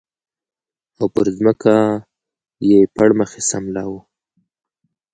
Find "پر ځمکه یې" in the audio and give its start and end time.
1.15-2.79